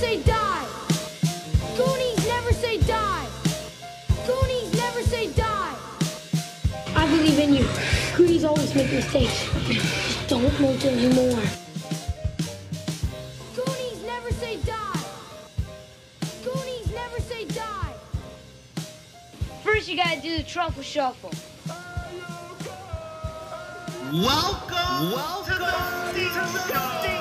[0.00, 0.66] say die.
[1.76, 3.26] Goonies never say die.
[4.26, 5.74] Goonies never say die.
[6.96, 7.66] I believe in you.
[8.16, 9.44] Goonies always make mistakes.
[9.66, 11.42] Just don't make anymore.
[13.54, 15.04] Goonies never say die.
[16.44, 17.94] Goonies never say die.
[19.62, 21.32] First, you gotta do the truffle shuffle.
[24.12, 25.66] Welcome, welcome to the
[26.14, 27.19] to the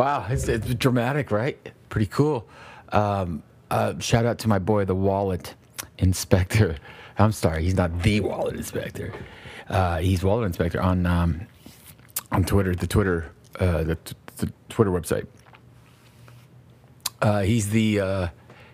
[0.00, 1.58] Wow, it's, it's dramatic, right?
[1.90, 2.48] Pretty cool.
[2.90, 5.54] Um, uh, shout out to my boy, the wallet
[5.98, 6.76] inspector.
[7.18, 9.12] I'm sorry, he's not the wallet inspector.
[9.68, 11.46] Uh, he's wallet inspector on um,
[12.32, 15.26] on Twitter, the Twitter, uh, the, t- the Twitter website.
[17.20, 18.28] Uh, he's the uh,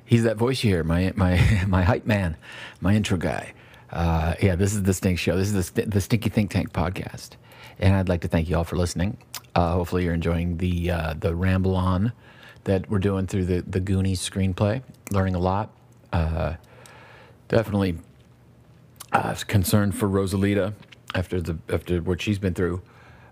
[0.04, 2.36] he's that voice you hear, my my my hype man,
[2.80, 3.52] my intro guy.
[3.90, 5.36] Uh, yeah, this is the Stink Show.
[5.36, 7.30] This is the, the Stinky Think Tank podcast,
[7.80, 9.18] and I'd like to thank you all for listening.
[9.56, 12.12] Uh, hopefully, you're enjoying the uh, the ramble on
[12.64, 14.82] that we're doing through the the Goonies screenplay.
[15.10, 15.70] Learning a lot.
[16.12, 16.56] Uh,
[17.48, 17.96] definitely
[19.12, 20.74] uh, concerned for Rosalita
[21.14, 22.82] after the after what she's been through.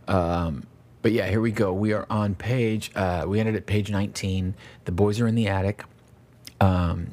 [0.09, 0.67] Um,
[1.03, 1.75] but yeah, here we go.
[1.75, 2.91] We are on page.
[2.95, 4.55] Uh, we ended at page 19.
[4.87, 5.85] The boys are in the attic.
[6.63, 7.13] Um,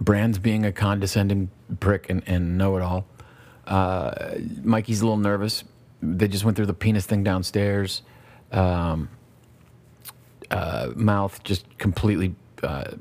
[0.00, 3.04] Brand's being a condescending prick and, and know-it-all.
[3.66, 5.64] Uh, Mikey's a little nervous.
[6.00, 8.00] They just went through the penis thing downstairs.
[8.52, 9.08] Um,
[10.50, 12.92] uh, mouth just completely uh,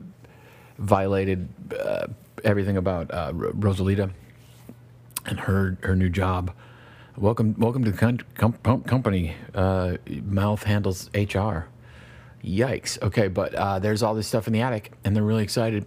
[0.78, 2.08] violated uh,
[2.44, 4.12] everything about uh, Rosalita
[5.26, 6.52] and her her new job.
[7.18, 9.36] Welcome, welcome to the con- com- com- company.
[9.54, 11.68] Uh, Mouth handles HR.
[12.44, 13.02] Yikes.
[13.02, 15.86] Okay, but uh, there's all this stuff in the attic, and they're really excited.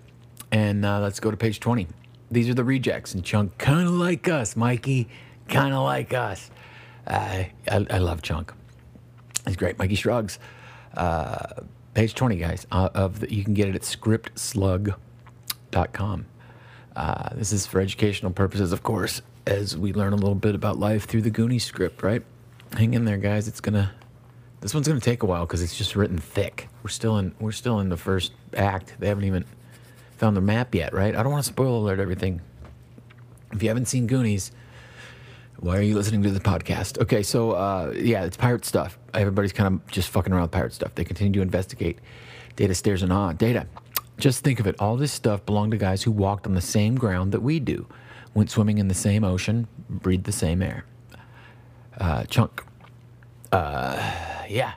[0.50, 1.86] And let's go to page 20.
[2.30, 5.08] These are the rejects, and Chunk kind of like us, Mikey,
[5.48, 6.50] kind of like us.
[7.06, 8.52] I, I love Chunk.
[9.46, 9.78] He's great.
[9.78, 10.38] Mikey shrugs.
[10.94, 11.62] Uh,
[11.94, 12.66] page 20, guys.
[12.70, 16.26] Uh, of the, you can get it at scriptslug.com.
[16.94, 20.78] Uh, this is for educational purposes, of course, as we learn a little bit about
[20.78, 22.22] life through the Goonies script, right?
[22.76, 23.48] Hang in there, guys.
[23.48, 23.92] It's gonna.
[24.60, 26.68] This one's gonna take a while because it's just written thick.
[26.82, 27.34] We're still in.
[27.40, 28.94] We're still in the first act.
[28.98, 29.44] They haven't even
[30.18, 31.16] found the map yet, right?
[31.16, 32.40] I don't want to spoil alert everything.
[33.52, 34.52] If you haven't seen Goonies,
[35.62, 37.00] why are you listening to the podcast?
[37.00, 38.98] Okay, so uh, yeah, it's pirate stuff.
[39.14, 40.92] Everybody's kind of just fucking around with pirate stuff.
[40.96, 42.00] They continue to investigate.
[42.56, 43.32] Data stares in awe.
[43.32, 43.68] Data.
[44.18, 44.74] Just think of it.
[44.80, 47.86] All this stuff belonged to guys who walked on the same ground that we do,
[48.34, 50.84] went swimming in the same ocean, breathed the same air.
[51.96, 52.64] Uh, chunk.
[53.52, 54.72] Uh, yeah.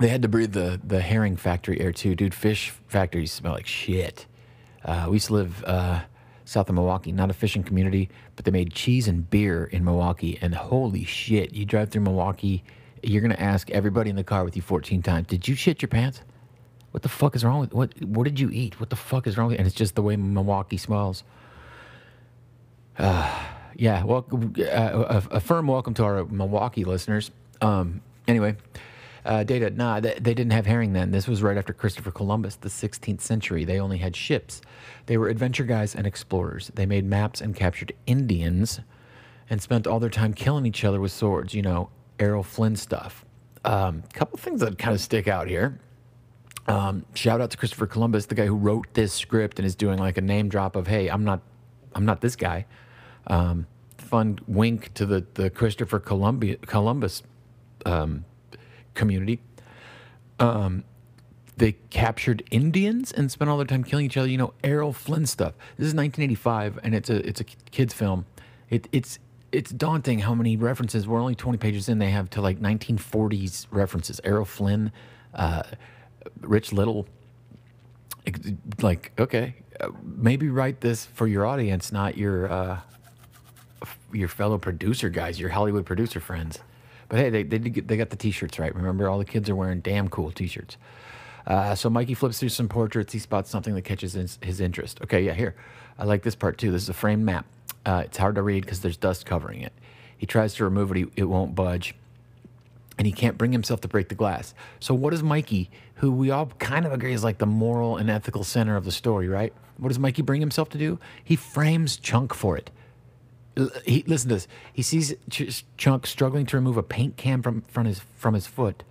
[0.00, 2.16] They had to breathe the, the herring factory air too.
[2.16, 4.26] Dude, fish factories smell like shit.
[4.84, 6.00] Uh, we used to live uh,
[6.50, 10.36] south of Milwaukee, not a fishing community, but they made cheese and beer in Milwaukee.
[10.42, 12.64] And holy shit, you drive through Milwaukee,
[13.04, 15.88] you're to ask everybody in the car with you 14 times, Did you shit your
[15.88, 16.22] pants?
[16.90, 18.02] What the fuck is wrong with what?
[18.02, 18.80] What did you eat?
[18.80, 19.58] What the fuck is wrong with?
[19.58, 21.22] And it's just the way Milwaukee smells.
[22.98, 23.32] Uh,
[23.76, 24.26] yeah, well,
[24.58, 27.30] uh, a, a firm welcome to our Milwaukee listeners.
[27.60, 28.56] Um, anyway,
[29.24, 29.70] uh, data.
[29.70, 31.10] Nah, they, they didn't have herring then.
[31.10, 33.64] This was right after Christopher Columbus, the 16th century.
[33.64, 34.60] They only had ships.
[35.06, 36.70] They were adventure guys and explorers.
[36.74, 38.80] They made maps and captured Indians,
[39.48, 41.54] and spent all their time killing each other with swords.
[41.54, 43.24] You know, Errol Flynn stuff.
[43.64, 45.78] A um, couple things that kind of stick out here.
[46.66, 49.98] Um, shout out to Christopher Columbus, the guy who wrote this script and is doing
[49.98, 51.40] like a name drop of, "Hey, I'm not,
[51.94, 52.66] I'm not this guy."
[53.26, 53.66] Um,
[53.98, 57.22] fun wink to the the Christopher Columbia, Columbus
[57.84, 58.24] um,
[59.00, 59.40] community.
[60.38, 60.84] Um,
[61.56, 64.28] they captured Indians and spent all their time killing each other.
[64.28, 65.54] You know, Errol Flynn stuff.
[65.76, 68.26] This is 1985, and it's a it's a kids film.
[68.68, 69.18] It, it's
[69.52, 71.08] it's daunting how many references.
[71.08, 71.98] We're only 20 pages in.
[71.98, 74.20] They have to like 1940s references.
[74.22, 74.92] Errol Flynn,
[75.34, 75.64] uh,
[76.40, 77.06] Rich Little.
[78.80, 82.80] Like, okay, uh, maybe write this for your audience, not your uh,
[84.12, 86.60] your fellow producer guys, your Hollywood producer friends.
[87.10, 88.74] But hey, they they, they got the T-shirts right.
[88.74, 90.78] Remember, all the kids are wearing damn cool T-shirts.
[91.46, 93.12] Uh, so Mikey flips through some portraits.
[93.12, 95.00] He spots something that catches his, his interest.
[95.02, 95.56] Okay, yeah, here.
[95.98, 96.72] I like this part too.
[96.72, 97.46] This is a framed map.
[97.86, 99.72] Uh, it's hard to read because there's dust covering it.
[100.18, 100.96] He tries to remove it.
[100.98, 101.94] He, it won't budge.
[102.98, 104.52] and he can't bring himself to break the glass.
[104.78, 108.10] So what does Mikey, who we all kind of agree is like the moral and
[108.10, 109.54] ethical center of the story, right?
[109.78, 110.98] What does Mikey bring himself to do?
[111.24, 112.70] He frames Chunk for it.
[113.84, 114.48] He listen to this.
[114.72, 118.46] He sees Ch- Chunk struggling to remove a paint can from from his from his
[118.46, 118.84] foot.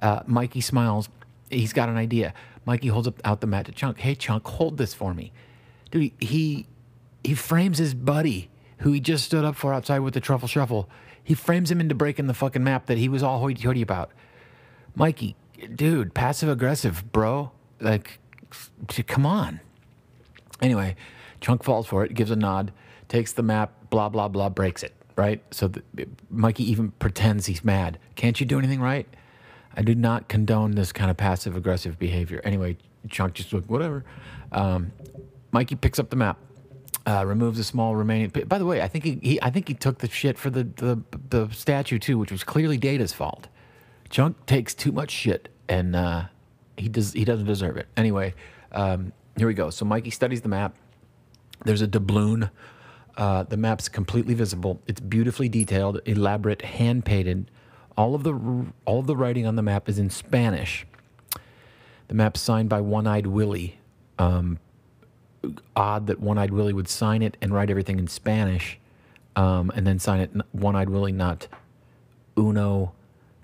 [0.00, 1.08] Uh, Mikey smiles.
[1.50, 2.34] He's got an idea.
[2.64, 3.98] Mikey holds up out the mat to Chunk.
[3.98, 5.32] Hey, Chunk, hold this for me,
[5.90, 6.02] dude.
[6.02, 6.66] He he,
[7.24, 10.88] he frames his buddy who he just stood up for outside with the truffle shuffle.
[11.22, 14.10] He frames him into breaking the fucking map that he was all hoity-toity about.
[14.96, 15.36] Mikey,
[15.74, 17.52] dude, passive aggressive, bro.
[17.80, 18.18] Like,
[19.06, 19.60] come on.
[20.60, 20.96] Anyway,
[21.40, 22.72] Chunk falls for it, gives a nod,
[23.12, 25.42] takes the map, blah, blah, blah, breaks it, right?
[25.50, 25.82] So the,
[26.30, 27.98] Mikey even pretends he's mad.
[28.16, 29.06] Can't you do anything right?
[29.76, 32.40] I do not condone this kind of passive aggressive behavior.
[32.42, 32.78] Anyway,
[33.10, 34.06] Chunk just like, whatever.
[34.50, 34.92] Um,
[35.50, 36.38] Mikey picks up the map,
[37.06, 38.30] uh, removes a small remaining.
[38.30, 40.64] By the way, I think he, he I think he took the shit for the,
[40.64, 43.48] the the statue too, which was clearly Data's fault.
[44.08, 46.24] Chunk takes too much shit, and uh,
[46.78, 47.88] he does he doesn't deserve it.
[47.96, 48.34] Anyway,
[48.72, 49.68] um, here we go.
[49.68, 50.74] So Mikey studies the map.
[51.66, 52.50] There's a doubloon.
[53.16, 54.80] Uh, the map's completely visible.
[54.86, 57.50] It's beautifully detailed, elaborate, hand painted.
[57.96, 58.32] All of the
[58.86, 60.86] all of the writing on the map is in Spanish.
[62.08, 63.78] The map's signed by One Eyed Willie.
[64.18, 64.58] Um,
[65.76, 68.78] odd that One Eyed Willie would sign it and write everything in Spanish,
[69.36, 71.48] um, and then sign it One Eyed Willie, not
[72.38, 72.92] Uno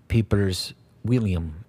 [0.09, 0.75] Peepers
[1.05, 1.65] William.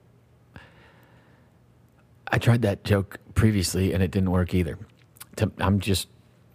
[2.31, 4.78] I tried that joke previously and it didn't work either.
[5.60, 6.07] I'm just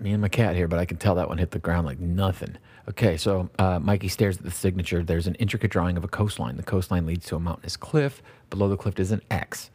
[0.05, 1.99] me and my cat here, but I can tell that one hit the ground like
[1.99, 2.59] nothing.
[2.91, 5.03] Okay, so uh, Mikey stares at the signature.
[5.03, 6.57] There's an intricate drawing of a coastline.
[6.57, 8.23] The coastline leads to a mountainous cliff.
[8.51, 9.71] Below the cliff is an X.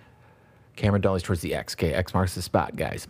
[0.76, 1.74] Camera dollies towards the X.
[1.74, 3.08] Okay, X marks the spot, guys.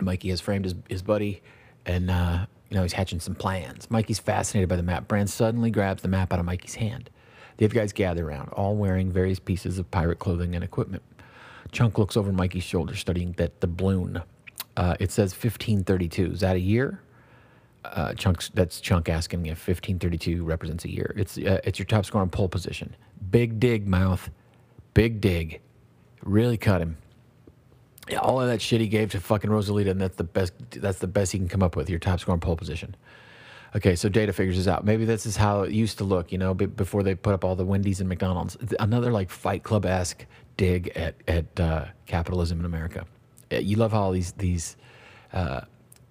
[0.00, 1.40] Mikey has framed his, his buddy,
[1.86, 3.88] and uh, you know he's hatching some plans.
[3.90, 5.06] Mikey's fascinated by the map.
[5.06, 7.10] Brand suddenly grabs the map out of Mikey's hand.
[7.56, 11.02] The other guys gather around, all wearing various pieces of pirate clothing and equipment.
[11.72, 14.22] Chunk looks over Mikey's shoulder, studying that doubloon.
[14.78, 16.34] Uh, it says 1532.
[16.34, 17.00] Is that a year?
[17.84, 21.12] Uh, Chunk's, that's Chunk asking if 1532 represents a year.
[21.16, 22.94] It's uh, it's your top score on pole position.
[23.28, 24.30] Big dig, mouth.
[24.94, 25.60] Big dig.
[26.22, 26.96] Really cut him.
[28.08, 30.52] Yeah, all of that shit he gave to fucking Rosalita, and that's the best.
[30.70, 31.90] That's the best he can come up with.
[31.90, 32.94] Your top score in pole position.
[33.74, 34.84] Okay, so Data figures this out.
[34.84, 37.44] Maybe this is how it used to look, you know, be- before they put up
[37.44, 38.56] all the Wendy's and McDonald's.
[38.78, 40.24] Another like Fight Club esque
[40.56, 43.06] dig at at uh, capitalism in America.
[43.52, 44.76] Uh, You love how all these these
[45.32, 45.62] uh,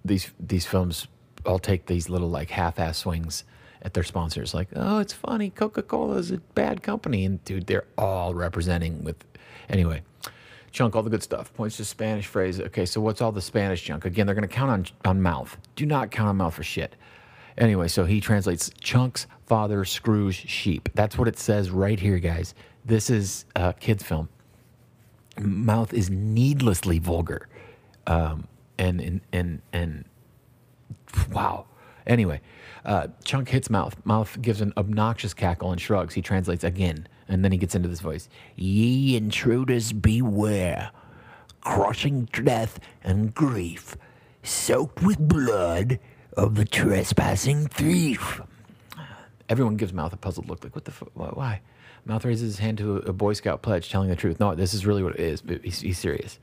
[0.06, 1.08] these these films
[1.46, 3.44] all take these little like half-ass swings
[3.82, 4.54] at their sponsors.
[4.54, 9.04] Like, oh, it's funny, Coca Cola is a bad company, and dude, they're all representing
[9.04, 9.24] with.
[9.70, 10.02] Anyway,
[10.72, 11.54] Chunk, all the good stuff.
[11.54, 12.60] Points to Spanish phrase.
[12.60, 14.06] Okay, so what's all the Spanish junk?
[14.06, 15.58] Again, they're going to count on on mouth.
[15.76, 16.96] Do not count on mouth for shit.
[17.58, 20.90] Anyway, so he translates Chunk's father screws sheep.
[20.94, 22.54] That's what it says right here, guys.
[22.86, 24.30] This is a kids' film.
[25.40, 27.48] Mouth is needlessly vulgar,
[28.06, 28.48] um,
[28.78, 30.06] and and and and
[31.32, 31.66] wow.
[32.06, 32.40] Anyway,
[32.86, 33.98] uh, Chunk hits Mouth.
[34.06, 36.14] Mouth gives an obnoxious cackle and shrugs.
[36.14, 40.92] He translates again, and then he gets into this voice Ye intruders, beware.
[41.62, 43.98] Crushing death and grief,
[44.42, 46.00] soaked with blood
[46.38, 48.40] of the trespassing thief.
[49.50, 51.10] Everyone gives Mouth a puzzled look, like, what the fuck?
[51.14, 51.62] Why?
[52.08, 54.40] Mouth raises his hand to a, Boy Scout pledge, telling the truth.
[54.40, 55.44] No, this is really what it is.
[55.64, 56.40] He's, he's serious.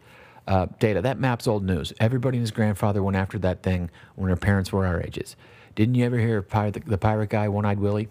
[0.46, 1.92] Uh, data, that map's old news.
[1.98, 5.36] Everybody and his grandfather went after that thing when our parents were our ages.
[5.74, 8.08] Didn't you ever hear of pirate, the, the pirate guy, One Eyed Willie?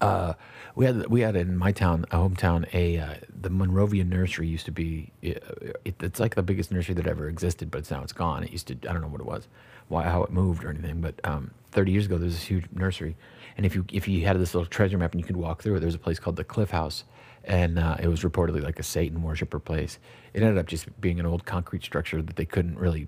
[0.00, 0.32] Uh,
[0.74, 4.64] we had we had in my town, a hometown, a uh, the Monrovia Nursery used
[4.64, 5.10] to be.
[5.20, 5.42] It,
[5.84, 8.42] it's like the biggest nursery that ever existed, but it's now it's gone.
[8.42, 9.46] It used to I don't know what it was,
[9.88, 11.02] why how it moved or anything.
[11.02, 13.16] But um, 30 years ago, there was this huge nursery,
[13.60, 15.76] and if you if you had this little treasure map and you could walk through
[15.76, 17.04] it, there's a place called the Cliff House,
[17.44, 19.98] and uh, it was reportedly like a Satan worshiper place.
[20.32, 23.06] It ended up just being an old concrete structure that they couldn't really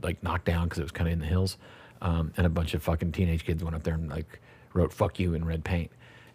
[0.00, 1.58] like knock down because it was kind of in the hills,
[2.00, 4.40] um, and a bunch of fucking teenage kids went up there and like
[4.72, 5.90] wrote "fuck you" in red paint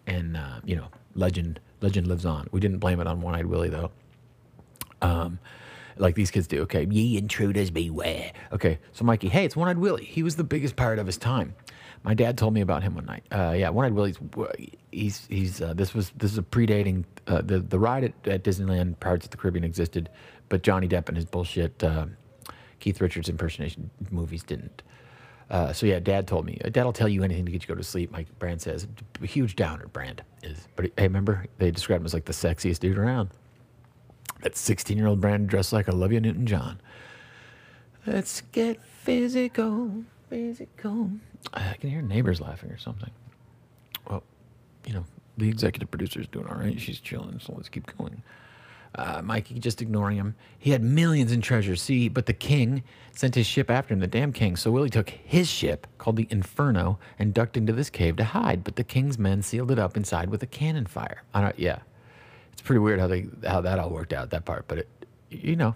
[0.06, 2.48] and uh, you know, legend legend lives on.
[2.52, 3.90] We didn't blame it on One Eyed Willie though.
[5.02, 5.40] Um,
[6.00, 6.62] like these kids do.
[6.62, 8.32] Okay, ye intruders beware.
[8.52, 10.06] Okay, so Mikey, hey, it's One Eyed Willie.
[10.06, 11.54] He was the biggest pirate of his time.
[12.04, 13.24] My dad told me about him one night.
[13.30, 14.18] Uh, yeah, One Eyed Willie's
[14.92, 18.44] he's he's uh, this was this is a predating uh, the the ride at, at
[18.44, 20.10] Disneyland Pirates of the Caribbean existed,
[20.48, 22.06] but Johnny Depp and his bullshit uh,
[22.80, 24.82] Keith Richards impersonation movies didn't.
[25.50, 26.60] Uh, so yeah, Dad told me.
[26.72, 28.12] Dad will tell you anything to get you to go to sleep.
[28.12, 28.88] Mike Brand says,
[29.24, 29.88] huge downer.
[29.88, 33.30] Brand is, but hey, remember they described him as like the sexiest dude around.
[34.42, 36.80] That 16-year-old Brand dressed like Olivia Newton-John.
[38.06, 41.12] Let's get physical, physical.
[41.54, 43.12] I can hear neighbors laughing or something.
[44.10, 44.24] Well,
[44.86, 45.06] you know,
[45.38, 46.80] The executive producer's doing all right.
[46.80, 48.22] She's chilling, so let's keep going.
[48.96, 50.36] Uh, Mikey just ignoring him.
[50.58, 51.82] He had millions in treasures.
[51.82, 54.56] See, but the king sent his ship after him, the damn king.
[54.56, 58.64] So Willie took his ship, called the Inferno, and ducked into this cave to hide.
[58.64, 61.22] But the king's men sealed it up inside with a cannon fire.
[61.34, 61.80] I don't, yeah,
[62.60, 64.66] it's pretty weird how they how that all worked out that part.
[64.68, 64.88] But it,
[65.30, 65.76] you know,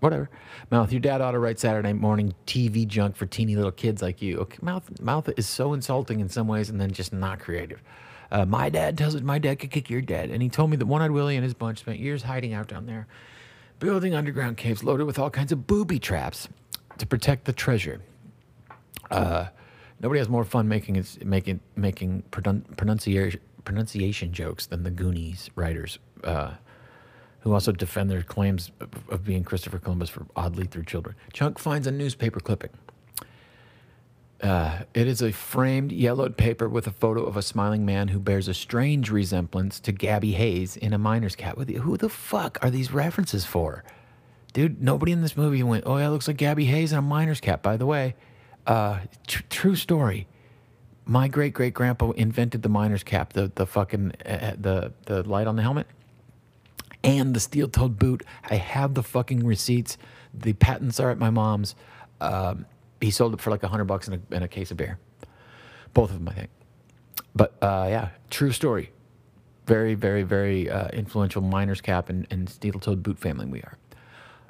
[0.00, 0.30] whatever.
[0.70, 4.22] Mouth, your dad ought to write Saturday morning TV junk for teeny little kids like
[4.22, 4.38] you.
[4.38, 7.82] Okay, mouth, mouth is so insulting in some ways, and then just not creative.
[8.30, 10.76] Uh, my dad tells us my dad could kick your dad, and he told me
[10.78, 13.06] that One Eyed Willie and his bunch spent years hiding out down there,
[13.78, 16.48] building underground caves loaded with all kinds of booby traps
[16.96, 18.00] to protect the treasure.
[19.10, 19.46] Uh,
[20.00, 25.98] nobody has more fun making making making pronun- pronunciation pronunciation jokes than the Goonies writers,
[26.24, 26.52] uh,
[27.40, 28.70] who also defend their claims
[29.08, 31.14] of, being Christopher Columbus for oddly through children.
[31.32, 32.70] Chunk finds a newspaper clipping.
[34.42, 38.18] Uh, it is a framed yellowed paper with a photo of a smiling man who
[38.18, 41.56] bears a strange resemblance to Gabby Hayes in a miner's cap.
[41.58, 43.84] Who the fuck are these references for?
[44.52, 47.40] Dude, nobody in this movie went, oh, yeah, looks like Gabby Hayes in a miner's
[47.40, 48.14] cap, by the way.
[48.66, 50.26] Uh, tr- true story.
[51.04, 55.46] My great great grandpa invented the miner's cap, the, the fucking, uh, the, the light
[55.46, 55.86] on the helmet,
[57.06, 58.24] and the steel toed boot.
[58.50, 59.96] I have the fucking receipts.
[60.34, 61.74] The patents are at my mom's.
[62.20, 62.66] Um,
[63.00, 64.98] he sold it for like a hundred bucks in a, case of beer.
[65.94, 66.50] Both of them, I think.
[67.34, 68.90] But uh, yeah, true story.
[69.66, 73.78] Very, very, very uh, influential miners cap and, and steel toed boot family we are.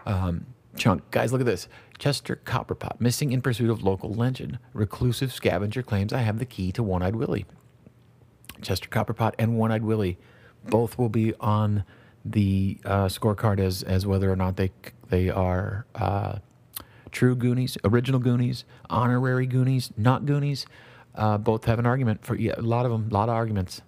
[0.07, 0.47] Um,
[0.77, 1.11] chunk.
[1.11, 1.69] Guys, look at this.
[1.99, 4.59] Chester Copperpot, missing in pursuit of local legend.
[4.73, 7.47] Reclusive scavenger claims I have the key to One Eyed Willie.
[8.63, 10.19] Chester Copperpot and One Eyed Willie
[10.69, 11.85] both will be on
[12.31, 14.71] the uh, scorecard as, as whether or not they,
[15.09, 16.39] they are uh,
[17.11, 20.67] true Goonies, original Goonies, honorary Goonies, not Goonies.
[21.15, 23.81] Uh, both have an argument for yeah, a lot of them, a lot of arguments.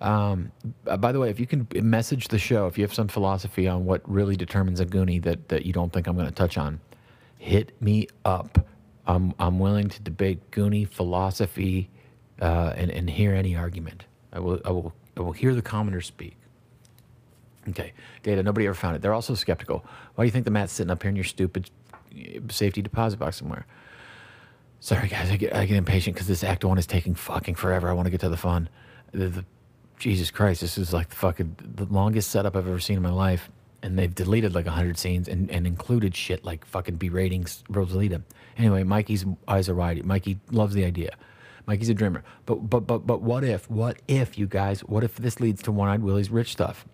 [0.00, 0.52] Um,
[0.86, 3.68] uh, by the way, if you can message the show, if you have some philosophy
[3.68, 6.58] on what really determines a Goonie that, that you don't think I'm going to touch
[6.58, 6.80] on,
[7.38, 8.66] hit me up.
[9.06, 11.88] I'm, I'm willing to debate Goonie philosophy
[12.40, 14.04] uh, and, and hear any argument.
[14.32, 16.36] I will, I, will, I will hear the commoner speak.
[17.68, 17.92] Okay,
[18.22, 19.02] data, nobody ever found it.
[19.02, 19.84] They're also skeptical.
[20.14, 23.18] Why do you think the mat's sitting up here in your stupid uh, safety deposit
[23.18, 23.66] box somewhere?
[24.80, 27.88] Sorry, guys, I get, I get impatient because this act one is taking fucking forever.
[27.88, 28.68] I want to get to the fun.
[29.12, 29.44] The, the,
[29.98, 33.10] Jesus Christ, this is like the fucking the longest setup I've ever seen in my
[33.10, 33.50] life.
[33.82, 38.22] And they've deleted like 100 scenes and, and included shit like fucking berating Rosalita.
[38.56, 40.04] Anyway, Mikey's eyes are wide.
[40.04, 41.16] Mikey loves the idea.
[41.66, 42.22] Mikey's a dreamer.
[42.46, 43.68] But but but but what if?
[43.70, 44.80] What if you guys?
[44.80, 46.86] What if this leads to One Eyed Willie's rich stuff?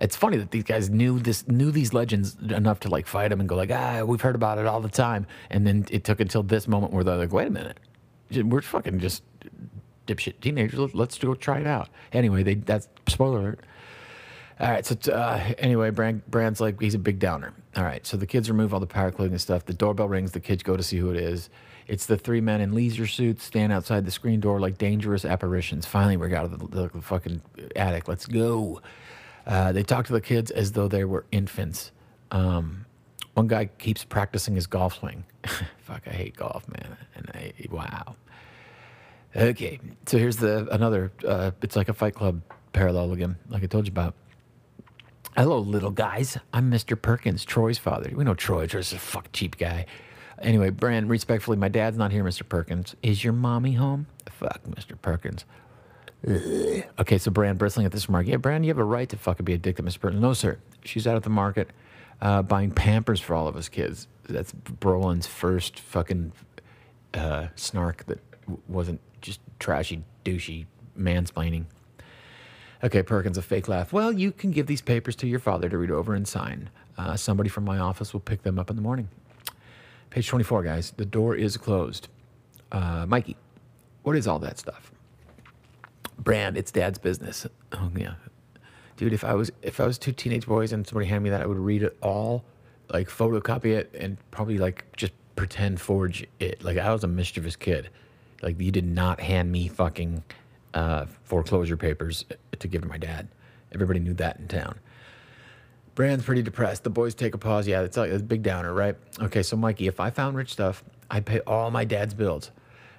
[0.00, 3.40] It's funny that these guys knew this knew these legends enough to like fight them
[3.40, 5.26] and go like ah we've heard about it all the time.
[5.50, 7.78] And then it took until this moment where they're like wait a minute,
[8.30, 9.22] we're fucking just
[10.06, 10.94] dipshit teenagers.
[10.94, 11.88] Let's go try it out.
[12.12, 13.60] Anyway, they that's spoiler alert.
[14.60, 17.52] All right, so uh, anyway, Brand, Brand's like he's a big downer.
[17.76, 19.64] All right, so the kids remove all the power clothing and stuff.
[19.64, 20.32] The doorbell rings.
[20.32, 21.48] The kids go to see who it is.
[21.86, 25.86] It's the three men in leisure suits stand outside the screen door like dangerous apparitions.
[25.86, 27.40] Finally, we're out of the, the, the fucking
[27.76, 28.08] attic.
[28.08, 28.82] Let's go.
[29.48, 31.90] Uh, they talk to the kids as though they were infants.
[32.30, 32.84] Um,
[33.32, 35.24] one guy keeps practicing his golf swing.
[35.78, 36.96] Fuck, I hate golf, man.
[37.14, 38.14] And I, wow.
[39.34, 41.12] Okay, so here's the another.
[41.26, 44.14] Uh, it's like a Fight Club parallel again, like I told you about.
[45.36, 46.36] Hello, little guys.
[46.52, 47.00] I'm Mr.
[47.00, 48.10] Perkins, Troy's father.
[48.14, 48.66] We know Troy.
[48.66, 49.86] Troy's a fuck cheap guy.
[50.42, 52.48] Anyway, Brand, respectfully, my dad's not here, Mr.
[52.48, 52.94] Perkins.
[53.02, 54.06] Is your mommy home?
[54.30, 55.00] Fuck, Mr.
[55.00, 55.44] Perkins.
[56.26, 58.26] Okay, so Brand bristling at this remark.
[58.26, 60.00] Yeah, Brand, you have a right to fucking be a dick to Mr.
[60.00, 60.20] Perkins.
[60.20, 60.58] No, sir.
[60.84, 61.70] She's out at the market
[62.20, 64.08] uh, buying Pampers for all of us kids.
[64.28, 66.32] That's Brolin's first fucking
[67.14, 68.18] uh, snark that
[68.66, 70.66] wasn't just trashy, douchey
[70.98, 71.64] mansplaining.
[72.82, 73.92] Okay, Perkins, a fake laugh.
[73.92, 76.70] Well, you can give these papers to your father to read over and sign.
[76.96, 79.08] Uh, somebody from my office will pick them up in the morning.
[80.10, 80.92] Page 24, guys.
[80.96, 82.08] The door is closed.
[82.70, 83.36] Uh, Mikey,
[84.02, 84.92] what is all that stuff?
[86.18, 87.46] Brand, it's dad's business.
[87.72, 88.14] Oh, yeah.
[88.96, 91.42] Dude, if I was if I was two teenage boys and somebody handed me that,
[91.42, 92.44] I would read it all,
[92.90, 96.64] like photocopy it, and probably like just pretend forge it.
[96.64, 97.90] Like I was a mischievous kid.
[98.42, 100.24] Like you did not hand me fucking
[100.74, 102.24] uh, foreclosure papers
[102.58, 103.28] to give to my dad.
[103.72, 104.78] Everybody knew that in town.
[105.94, 106.84] Brand's pretty depressed.
[106.84, 107.66] The boys take a pause.
[107.68, 108.96] Yeah, it's like a big downer, right?
[109.20, 112.50] Okay, so Mikey, if I found rich stuff, I'd pay all my dad's bills.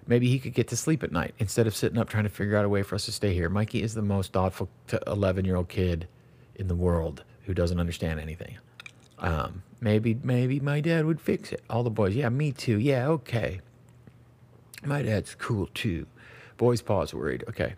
[0.10, 2.58] Maybe he could get to sleep at night instead of sitting up trying to figure
[2.58, 3.48] out a way for us to stay here.
[3.48, 4.68] Mikey is the most thoughtful
[5.06, 6.08] 11 year old kid
[6.56, 8.58] in the world who doesn't understand anything.
[9.20, 11.62] Um, maybe, maybe my dad would fix it.
[11.70, 12.80] All the boys, yeah, me too.
[12.80, 13.62] Yeah, okay.
[14.84, 16.08] My dad's cool too.
[16.58, 17.44] Boys pause, worried.
[17.48, 17.76] Okay.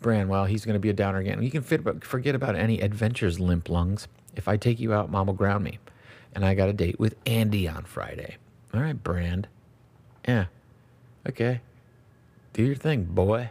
[0.00, 1.42] Brand, well, he's going to be a downer again.
[1.42, 4.08] You can fit, forget about any adventures, limp lungs.
[4.34, 5.78] If I take you out, mom will ground me.
[6.34, 8.38] And I got a date with Andy on Friday.
[8.72, 9.48] All right, Brand.
[10.26, 10.46] Yeah.
[11.28, 11.60] Okay.
[12.52, 13.50] Do your thing, boy.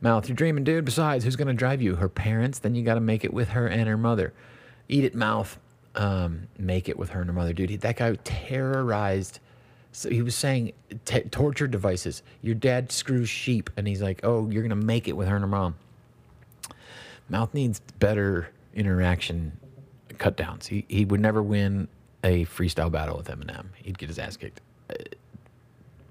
[0.00, 0.84] Mouth, you're dreaming, dude.
[0.84, 1.96] Besides, who's going to drive you?
[1.96, 2.58] Her parents?
[2.58, 4.32] Then you got to make it with her and her mother.
[4.88, 5.58] Eat it, mouth.
[5.94, 7.80] Um, make it with her and her mother, dude.
[7.80, 9.40] That guy terrorized.
[9.92, 10.72] So he was saying
[11.04, 12.22] t- torture devices.
[12.42, 15.42] Your dad screws sheep, and he's like, "Oh, you're gonna make it with her and
[15.42, 15.74] her mom."
[17.28, 19.58] Mouth needs better interaction
[20.18, 20.68] cut downs.
[20.68, 21.88] He he would never win
[22.22, 23.66] a freestyle battle with Eminem.
[23.82, 24.60] He'd get his ass kicked.
[24.88, 24.94] Uh,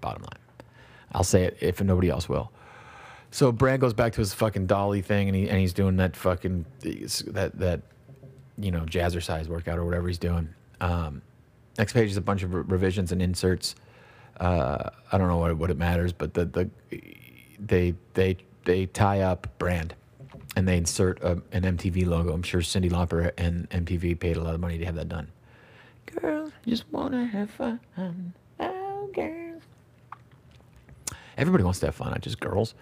[0.02, 0.40] bottom line,
[1.14, 2.52] I'll say it if nobody else will.
[3.32, 6.16] So Brad goes back to his fucking dolly thing, and he and he's doing that
[6.16, 7.82] fucking that that
[8.58, 10.50] you know jazzercise workout or whatever he's doing.
[10.82, 11.22] Um,
[11.78, 13.76] next page is a bunch of re- revisions and inserts.
[14.40, 16.70] Uh, I don't know what what it matters, but the the
[17.60, 19.94] they they they tie up brand
[20.56, 22.34] and they insert a, an MTV logo.
[22.34, 25.28] I'm sure Cyndi Lauper and MTV paid a lot of money to have that done.
[26.08, 27.80] Girl, just wanna have fun.
[28.60, 29.49] Oh, girls.
[31.40, 32.76] Everybody wants to have fun, not just girls.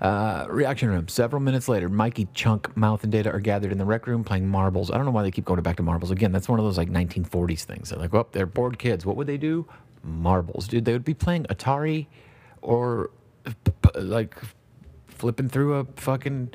[0.00, 1.08] Uh, reaction room.
[1.08, 4.48] Several minutes later, Mikey, Chunk, Mouth, and Data are gathered in the rec room playing
[4.48, 4.90] marbles.
[4.90, 6.10] I don't know why they keep going back to marbles.
[6.10, 7.90] Again, that's one of those like 1940s things.
[7.90, 9.04] They're like, well, they're bored kids.
[9.04, 9.68] What would they do?
[10.02, 10.68] Marbles.
[10.68, 12.06] Dude, they would be playing Atari
[12.62, 13.10] or
[13.94, 14.36] like
[15.06, 16.54] flipping through a fucking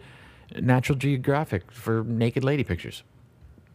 [0.59, 3.03] Natural Geographic for naked lady pictures.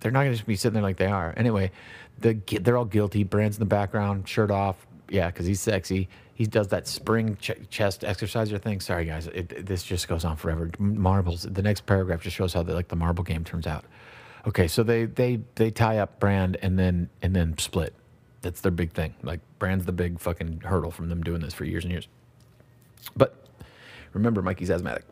[0.01, 1.33] They're not going to just be sitting there like they are.
[1.37, 1.71] Anyway,
[2.19, 3.23] the, they're all guilty.
[3.23, 4.87] Brand's in the background, shirt off.
[5.09, 6.09] Yeah, because he's sexy.
[6.41, 8.81] He does that spring ch- chest exerciser thing.
[8.81, 9.27] Sorry, guys.
[9.27, 10.71] It, this just goes on forever.
[10.79, 11.43] Marbles.
[11.43, 13.85] The next paragraph just shows how the, like the marble game turns out.
[14.47, 17.93] Okay, so they they they tie up Brand and then and then split.
[18.41, 19.13] That's their big thing.
[19.23, 22.09] Like Brand's the big fucking hurdle from them doing this for years and years.
[23.15, 23.37] But
[24.15, 25.05] remember, Mikey's asthmatic.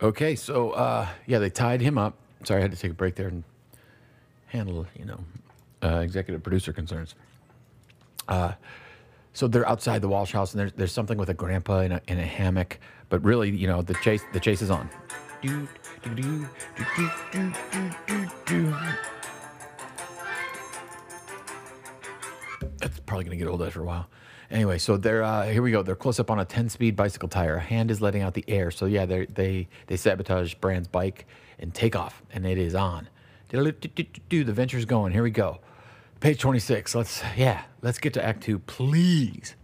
[0.00, 2.14] Okay, so uh, yeah, they tied him up.
[2.44, 3.42] Sorry, I had to take a break there and
[4.46, 5.18] handle, you know,
[5.82, 7.16] uh, executive producer concerns.
[8.28, 8.52] Uh,
[9.32, 12.00] so they're outside the Walsh house, and there's, there's something with a grandpa in a,
[12.06, 12.78] in a hammock.
[13.08, 14.88] But really, you know, the chase the chase is on.
[22.78, 24.08] That's probably gonna get old after a while.
[24.50, 25.82] Anyway, so they're uh, here we go.
[25.82, 27.56] They're close up on a 10-speed bicycle tire.
[27.56, 28.70] A hand is letting out the air.
[28.70, 31.26] So yeah, they they they sabotage Brand's bike
[31.58, 33.08] and take off, and it is on.
[33.48, 35.12] The venture's going.
[35.12, 35.60] Here we go.
[36.24, 36.94] Page 26.
[36.94, 39.56] Let's yeah, let's get to Act Two, please.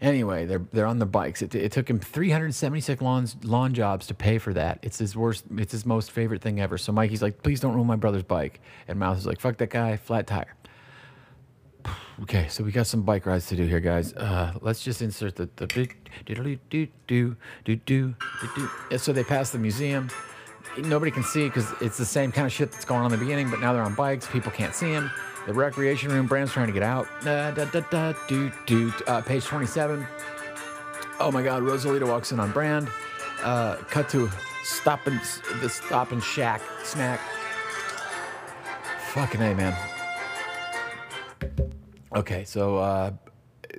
[0.00, 1.42] Anyway, they're they're on the bikes.
[1.42, 4.78] It, it took him 376 lawns, lawn jobs to pay for that.
[4.82, 5.44] It's his worst.
[5.58, 6.78] It's his most favorite thing ever.
[6.78, 8.60] So Mikey's like, please don't ruin my brother's bike.
[8.86, 10.54] And Mouth is like, fuck that guy, flat tire.
[12.22, 14.12] Okay, so we got some bike rides to do here, guys.
[14.12, 15.88] Uh, let's just insert the the do
[16.26, 18.14] do do do do do.
[18.98, 20.10] So they pass the museum.
[20.78, 23.24] Nobody can see because it's the same kind of shit that's going on in the
[23.24, 23.50] beginning.
[23.50, 24.26] But now they're on bikes.
[24.26, 25.10] People can't see them.
[25.46, 26.26] The recreation room.
[26.26, 27.06] Brand's trying to get out.
[27.22, 28.92] Da, da, da, da, do, do.
[29.06, 30.06] Uh, page 27.
[31.20, 32.88] Oh my God, Rosalita walks in on Brand.
[33.42, 34.30] Uh, cut to
[34.64, 35.20] stop and
[35.60, 37.20] the stop and shack snack.
[39.10, 39.76] Fucking a man.
[42.14, 43.10] Okay, so uh,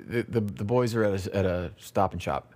[0.08, 2.53] the, the the boys are at a, at a stop and shop.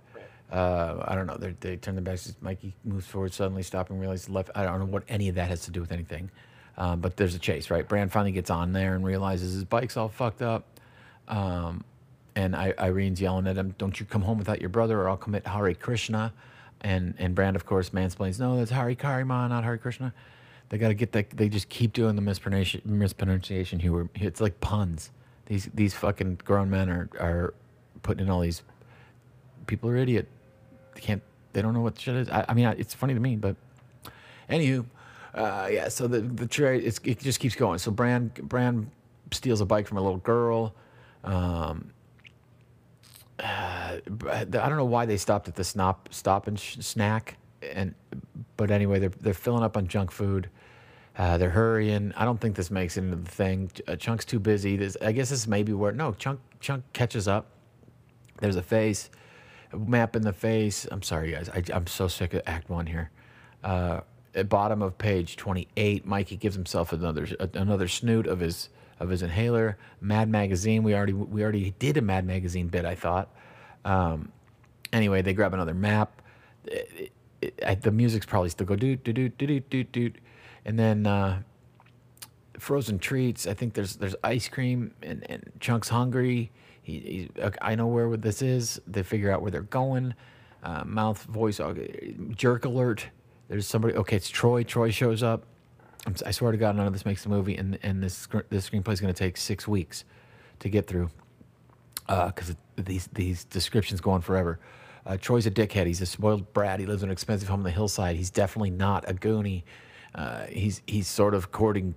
[0.50, 1.36] Uh, I don't know.
[1.36, 2.34] They turn their backs.
[2.40, 4.50] Mikey moves forward suddenly, stopping, realizes left.
[4.54, 6.30] I don't know what any of that has to do with anything.
[6.78, 7.86] Um, but there's a chase, right?
[7.86, 10.64] Brand finally gets on there and realizes his bike's all fucked up.
[11.26, 11.84] Um,
[12.36, 15.16] and I, Irene's yelling at him, "Don't you come home without your brother, or I'll
[15.16, 16.32] commit Hare Krishna."
[16.80, 20.14] And and Brand, of course, mansplains, "No, that's Hari Karima, not Hare Krishna."
[20.68, 21.30] They got to get that.
[21.30, 22.82] They just keep doing the mispronunciation.
[22.84, 24.08] Mispronunciation here.
[24.14, 25.10] It's like puns.
[25.46, 27.54] These these fucking grown men are are
[28.02, 28.62] putting in all these.
[29.66, 30.28] People are idiot.
[30.98, 31.22] They can't.
[31.52, 32.28] They don't know what shit is.
[32.28, 33.54] I, I mean, it's funny to me, but
[34.50, 34.84] anywho,
[35.32, 35.88] uh, yeah.
[35.88, 37.78] So the the trade it just keeps going.
[37.78, 38.90] So Brand Brand
[39.30, 40.74] steals a bike from a little girl.
[41.22, 41.92] Um,
[43.38, 43.98] uh,
[44.30, 47.94] I don't know why they stopped at the stop stop and sh- snack, and
[48.56, 50.50] but anyway, they're they're filling up on junk food.
[51.16, 52.12] Uh, they're hurrying.
[52.16, 53.70] I don't think this makes it into the thing.
[53.86, 54.76] Uh, Chunk's too busy.
[54.76, 57.46] This, I guess this may be where no Chunk Chunk catches up.
[58.40, 59.10] There's a face,
[59.76, 60.86] map in the face.
[60.90, 61.48] I'm sorry, guys.
[61.48, 63.10] I, am so sick of Act One here.
[63.62, 64.00] Uh,
[64.34, 68.68] at bottom of page 28, Mikey gives himself another another snoot of his
[69.00, 69.78] of his inhaler.
[70.00, 70.82] Mad Magazine.
[70.82, 72.84] We already we already did a Mad Magazine bit.
[72.84, 73.34] I thought.
[73.84, 74.32] Um,
[74.92, 76.22] anyway, they grab another map.
[76.66, 80.12] It, it, it, the music's probably still go do do do do do do do.
[80.64, 81.42] And then uh,
[82.58, 83.46] frozen treats.
[83.46, 86.50] I think there's there's ice cream and, and Chunk's hungry.
[86.88, 88.80] He, he, I know where this is.
[88.86, 90.14] They figure out where they're going.
[90.62, 91.74] Uh, mouth voice uh,
[92.34, 93.06] jerk alert.
[93.48, 93.94] There's somebody.
[93.94, 94.62] Okay, it's Troy.
[94.62, 95.44] Troy shows up.
[96.06, 98.70] I'm, si swear to God, none of this makes the movie, and and this this
[98.70, 100.04] screenplay is going to take six weeks
[100.60, 101.10] to get through
[102.06, 104.58] because these these descriptions go on forever.
[105.04, 105.86] Uh, Troy's a dickhead.
[105.86, 106.80] He's a spoiled brat.
[106.80, 108.16] He lives in an expensive home on the hillside.
[108.16, 109.64] He's definitely not a goonie.
[110.14, 111.94] Uh, he's he's sort of courting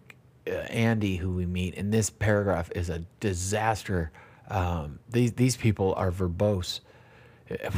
[0.48, 1.78] uh, Andy, who we meet.
[1.78, 4.12] And this paragraph is a disaster.
[4.50, 6.82] Um, these these people are verbose.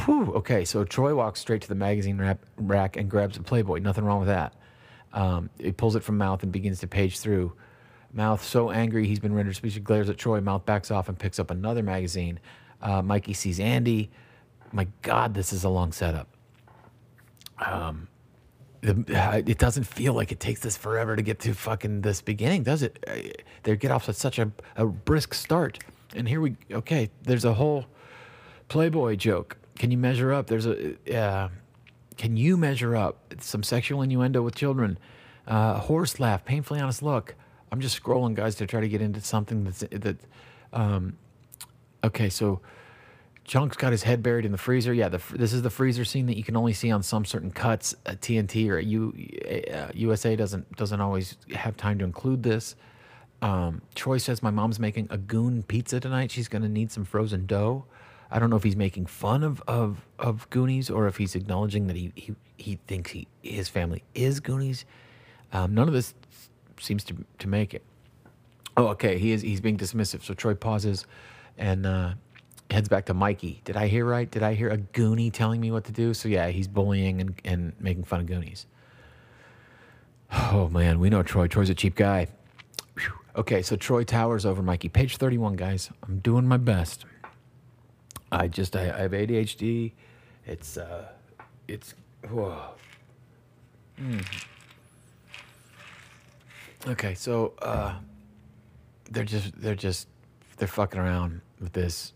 [0.04, 3.80] Whew, okay, so Troy walks straight to the magazine rack, rack and grabs a Playboy.
[3.80, 4.54] Nothing wrong with that.
[5.12, 7.52] Um, he pulls it from Mouth and begins to page through.
[8.12, 10.40] Mouth, so angry he's been rendered speechless, glares at Troy.
[10.40, 12.38] Mouth backs off and picks up another magazine.
[12.80, 14.10] Uh, Mikey sees Andy.
[14.72, 16.28] My God, this is a long setup.
[17.58, 18.08] Um,
[18.80, 22.20] the, uh, it doesn't feel like it takes this forever to get to fucking this
[22.20, 23.02] beginning, does it?
[23.08, 23.30] Uh,
[23.62, 25.78] They get off to such a, a brisk start,
[26.14, 27.10] and here we okay.
[27.22, 27.86] There's a whole
[28.68, 29.56] Playboy joke.
[29.78, 30.46] Can you measure up?
[30.46, 31.48] There's a uh,
[32.16, 34.98] can you measure up some sexual innuendo with children?
[35.46, 37.34] Uh, horse laugh, painfully honest look.
[37.70, 40.16] I'm just scrolling, guys, to try to get into something that's that.
[40.72, 41.18] Um,
[42.02, 42.60] okay, so
[43.44, 44.94] Chunk's got his head buried in the freezer.
[44.94, 47.50] Yeah, the, this is the freezer scene that you can only see on some certain
[47.50, 47.94] cuts.
[48.06, 49.12] At TNT or U,
[49.72, 52.76] uh, USA doesn't doesn't always have time to include this.
[53.44, 56.30] Um, Troy says my mom's making a goon pizza tonight.
[56.30, 57.84] She's gonna need some frozen dough.
[58.30, 61.86] I don't know if he's making fun of of, of Goonies or if he's acknowledging
[61.88, 64.86] that he he, he thinks he his family is Goonies.
[65.52, 66.14] Um, none of this
[66.80, 67.82] seems to to make it.
[68.78, 69.18] Oh, okay.
[69.18, 69.42] He is.
[69.42, 70.22] He's being dismissive.
[70.22, 71.04] So Troy pauses,
[71.58, 72.14] and uh,
[72.70, 73.60] heads back to Mikey.
[73.66, 74.30] Did I hear right?
[74.30, 76.14] Did I hear a Goonie telling me what to do?
[76.14, 78.64] So yeah, he's bullying and, and making fun of Goonies.
[80.32, 81.46] Oh man, we know Troy.
[81.46, 82.28] Troy's a cheap guy.
[83.36, 84.88] Okay, so Troy towers over Mikey.
[84.88, 85.90] Page thirty-one, guys.
[86.06, 87.04] I'm doing my best.
[88.30, 89.92] I just I, I have ADHD.
[90.46, 91.08] It's uh,
[91.66, 91.94] it's
[92.30, 92.74] whoa.
[96.86, 97.94] Okay, so uh,
[99.10, 100.08] they're just they're just
[100.58, 102.12] they're fucking around with this.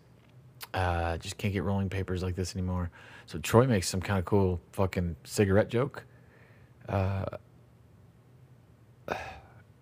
[0.75, 2.91] Uh, just can't get rolling papers like this anymore.
[3.27, 6.05] So Troy makes some kind of cool fucking cigarette joke.
[6.89, 7.25] Uh,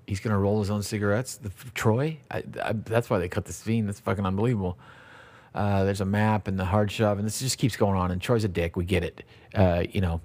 [0.07, 1.37] he's gonna roll his own cigarettes.
[1.37, 3.87] The, Troy, I, I, that's why they cut the scene.
[3.87, 4.79] That's fucking unbelievable.
[5.55, 8.11] Uh, there's a map and the hard shove, and this just keeps going on.
[8.11, 8.77] And Troy's a dick.
[8.77, 9.25] We get it.
[9.55, 10.21] Uh, you know,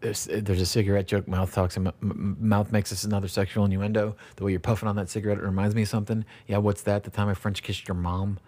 [0.00, 1.28] there's there's a cigarette joke.
[1.28, 1.76] Mouth talks.
[1.76, 4.16] M- M- mouth makes this another sexual innuendo.
[4.36, 6.24] The way you're puffing on that cigarette it reminds me of something.
[6.46, 7.04] Yeah, what's that?
[7.04, 8.38] The time I French kissed your mom.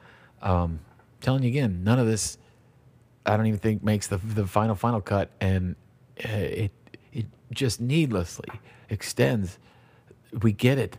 [0.43, 0.81] Um,
[1.21, 2.39] telling you again, none of this.
[3.27, 5.77] I don't even think makes the the final final cut, and
[6.25, 6.73] uh, it
[7.15, 8.49] it just needlessly
[8.91, 9.59] extends.
[10.43, 10.99] We get it.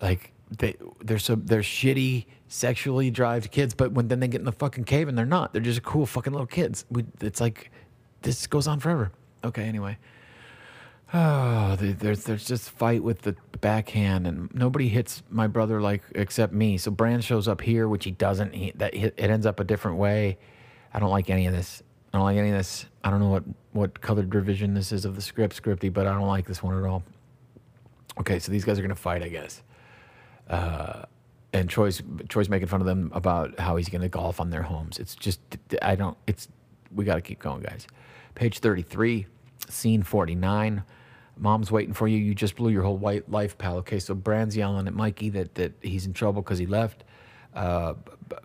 [0.00, 4.44] Like they they're so they're shitty sexually driven kids, but when then they get in
[4.44, 5.52] the fucking cave and they're not.
[5.52, 6.84] They're just cool fucking little kids.
[6.90, 7.70] We, it's like
[8.22, 9.12] this goes on forever.
[9.44, 9.96] Okay, anyway.
[11.12, 15.80] Ah, oh, the- there's there's just fight with the backhand, and nobody hits my brother
[15.80, 16.78] like except me.
[16.78, 18.54] So Brand shows up here, which he doesn't.
[18.54, 20.38] He, that it ends up a different way.
[20.94, 21.82] I don't like any of this.
[22.12, 22.86] I don't like any of this.
[23.04, 26.12] I don't know what what colored revision this is of the script, scripty, but I
[26.12, 27.04] don't like this one at all.
[28.18, 29.62] Okay, so these guys are gonna fight, I guess.
[30.48, 31.04] Uh,
[31.52, 34.98] and Troy's Troy's making fun of them about how he's gonna golf on their homes.
[34.98, 35.40] It's just
[35.82, 36.16] I don't.
[36.26, 36.48] It's
[36.92, 37.86] we got to keep going, guys.
[38.34, 39.26] Page thirty three,
[39.68, 40.82] scene forty nine.
[41.36, 42.18] Mom's waiting for you.
[42.18, 43.76] You just blew your whole white life, pal.
[43.78, 47.04] Okay, so Brand's yelling at Mikey that that he's in trouble because he left.
[47.54, 47.94] Uh,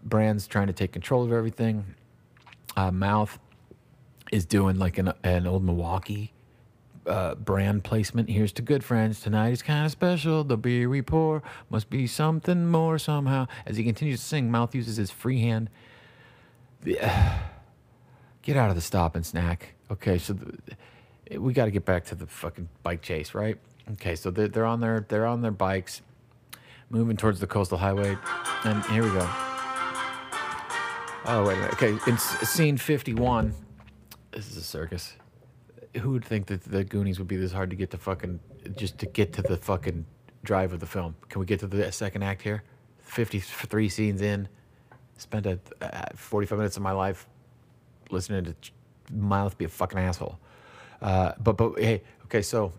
[0.03, 1.95] Brand's trying to take control of everything.
[2.77, 3.39] Uh, Mouth
[4.31, 6.33] is doing like an an old Milwaukee
[7.07, 8.29] uh, brand placement.
[8.29, 9.19] Here's to good friends.
[9.19, 10.43] Tonight is kind of special.
[10.43, 13.47] The beer we pour must be something more somehow.
[13.65, 15.69] As he continues to sing, Mouth uses his free hand.
[16.83, 19.73] Get out of the stop and snack.
[19.91, 20.35] Okay, so
[21.37, 23.57] we got to get back to the fucking bike chase, right?
[23.93, 26.01] Okay, so they're, they're on their they're on their bikes,
[26.89, 28.17] moving towards the coastal highway,
[28.63, 29.27] and here we go.
[31.27, 31.73] Oh wait a minute.
[31.73, 33.53] Okay, in scene fifty-one,
[34.35, 35.13] this is a circus
[36.01, 38.39] who would think that the Goonies would be this hard to get to fucking
[38.75, 40.05] just to get to the fucking
[40.43, 41.15] drive of the film?
[41.29, 42.63] Can we get to the second act here?
[42.99, 44.47] Fifty-three scenes in,
[45.17, 47.27] spent a, uh, forty-five minutes of my life
[48.11, 48.55] listening to
[49.13, 50.39] Mouth be a fucking asshole.
[51.01, 52.73] Uh, but but hey, okay, so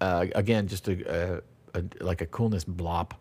[0.00, 1.42] uh, again, just a,
[1.74, 3.12] a, a like a coolness blop.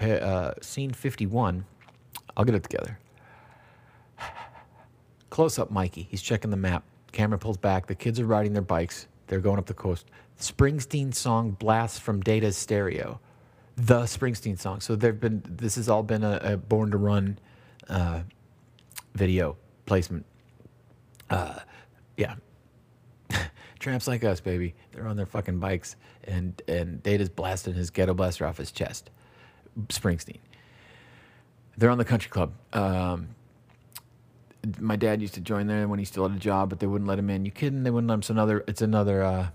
[0.00, 1.64] Uh, scene fifty-one.
[2.36, 2.98] I'll get it together.
[5.30, 6.08] Close up Mikey.
[6.10, 6.84] He's checking the map.
[7.12, 7.86] Camera pulls back.
[7.86, 9.06] The kids are riding their bikes.
[9.26, 10.06] They're going up the coast.
[10.38, 13.20] Springsteen song blasts from Data's stereo.
[13.76, 14.80] The Springsteen song.
[14.80, 17.38] So there've been this has all been a, a Born to Run
[17.88, 18.22] uh,
[19.14, 20.26] video placement.
[22.16, 22.34] Yeah.
[23.80, 24.74] Tramps like us, baby.
[24.92, 29.10] They're on their fucking bikes, and and Data's blasting his ghetto blaster off his chest.
[29.88, 30.40] Springsteen.
[31.78, 32.52] They're on the country club.
[32.74, 33.28] Um,
[34.78, 37.08] my dad used to join there when he still had a job, but they wouldn't
[37.08, 37.44] let him in.
[37.44, 37.82] You kidding?
[37.82, 38.20] They wouldn't let him.
[38.20, 38.64] It's another.
[38.66, 39.22] It's another.
[39.22, 39.48] Uh,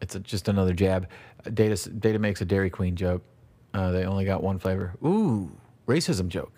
[0.00, 1.08] it's a, just another jab.
[1.54, 3.22] Data Data makes a Dairy Queen joke.
[3.72, 4.94] Uh, they only got one flavor.
[5.04, 5.50] Ooh,
[5.86, 6.52] racism joke.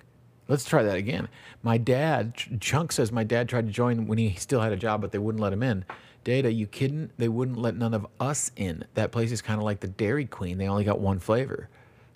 [0.49, 1.29] Let's try that again.
[1.63, 4.77] My dad, Ch- Chunk says my dad tried to join when he still had a
[4.77, 5.85] job, but they wouldn't let him in.
[6.25, 7.11] Data, you kidding?
[7.19, 8.85] They wouldn't let none of us in.
[8.95, 10.59] That place is kind of like the Dairy Queen.
[10.59, 11.69] They only got one flavor.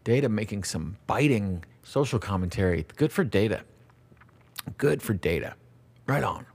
[0.04, 2.86] Data making some biting social commentary.
[2.96, 3.62] Good for Data.
[4.78, 5.54] Good for Data.
[6.06, 6.46] Right on.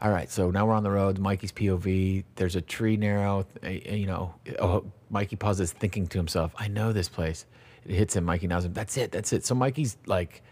[0.00, 1.18] All right, so now we're on the road.
[1.18, 2.24] Mikey's POV.
[2.34, 3.46] There's a tree narrow.
[3.62, 7.46] You know, oh, Mikey pauses, thinking to himself, "I know this place."
[7.86, 8.24] It hits him.
[8.24, 8.72] Mikey knows him.
[8.72, 9.10] That's it.
[9.10, 9.46] That's it.
[9.46, 10.42] So Mikey's like,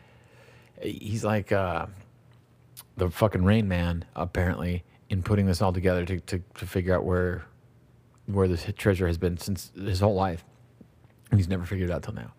[0.80, 1.86] he's like uh,
[2.96, 7.04] the fucking Rain Man, apparently, in putting this all together to, to, to figure out
[7.04, 7.44] where
[8.26, 10.44] where this treasure has been since his whole life,
[11.30, 12.32] and he's never figured it out till now.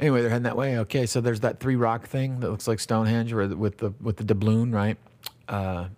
[0.00, 0.78] Anyway, they're heading that way.
[0.80, 4.24] Okay, so there's that three rock thing that looks like Stonehenge, with the with the
[4.24, 4.96] doubloon, right?
[5.48, 5.88] Uh,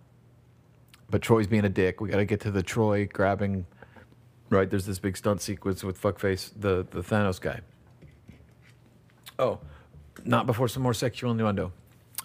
[1.11, 2.01] but Troy's being a dick.
[2.01, 3.67] We got to get to the Troy grabbing.
[4.49, 7.61] Right, there's this big stunt sequence with fuckface, the the Thanos guy.
[9.39, 9.59] Oh,
[10.25, 11.73] not before some more sexual innuendo.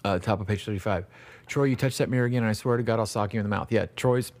[0.04, 1.06] Uh, top of page 35.
[1.46, 3.44] Troy, you touch that mirror again, and I swear to God, I'll sock you in
[3.44, 3.70] the mouth.
[3.70, 4.32] Yeah, Troy's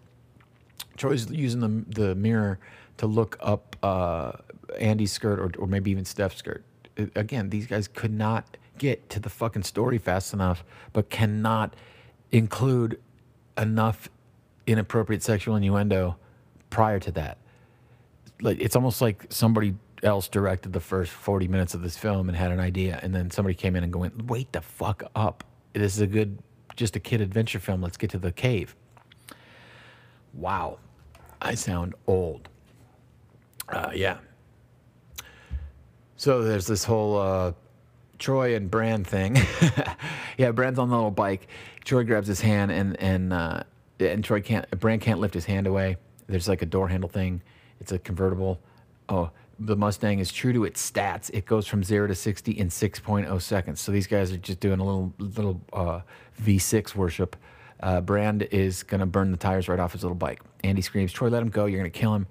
[0.96, 2.58] Troy's using the the mirror
[2.98, 4.32] to look up uh,
[4.78, 6.64] Andy's skirt or, or maybe even Stef's skirt.
[6.96, 11.74] Again, these guys could not get to the fucking story fast enough, but cannot
[12.30, 13.00] include
[13.56, 14.08] enough
[14.66, 16.16] inappropriate sexual innuendo
[16.70, 17.38] prior to that.
[18.40, 22.36] Like it's almost like somebody else directed the first 40 minutes of this film and
[22.36, 25.44] had an idea and then somebody came in and going, "Wait the fuck up.
[25.74, 26.38] This is a good
[26.74, 27.82] just a kid adventure film.
[27.82, 28.74] Let's get to the cave."
[30.34, 30.78] Wow.
[31.40, 32.48] I sound old.
[33.68, 34.18] Uh, yeah.
[36.22, 37.52] So there's this whole uh,
[38.20, 39.36] Troy and Brand thing.
[40.38, 41.48] yeah, Brand's on the little bike.
[41.84, 43.64] Troy grabs his hand and and uh,
[43.98, 44.70] and Troy can't.
[44.78, 45.96] Brand can't lift his hand away.
[46.28, 47.42] There's like a door handle thing.
[47.80, 48.60] It's a convertible.
[49.08, 51.28] Oh, the Mustang is true to its stats.
[51.34, 53.80] It goes from zero to sixty in six oh seconds.
[53.80, 56.02] So these guys are just doing a little little uh,
[56.40, 57.34] V6 worship.
[57.80, 60.40] Uh, Brand is gonna burn the tires right off his little bike.
[60.62, 61.66] Andy screams, "Troy, let him go!
[61.66, 62.28] You're gonna kill him."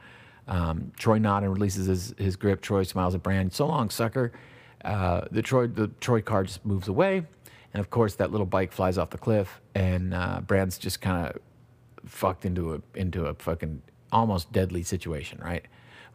[0.47, 2.62] Um, Troy nods and releases his, his grip.
[2.62, 3.54] Troy smiles at Brand.
[3.54, 4.32] So long, sucker.
[4.84, 7.17] Uh, the Troy the Troy car just moves away,
[7.73, 11.27] and of course that little bike flies off the cliff, and uh, Brand's just kind
[11.27, 11.39] of
[12.10, 15.65] fucked into a into a fucking almost deadly situation, right?